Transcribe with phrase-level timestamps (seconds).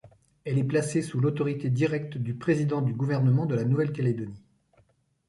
[0.45, 4.41] Elle est placée sous l'autorité directe du président du gouvernement de la Nouvelle-Calédonie.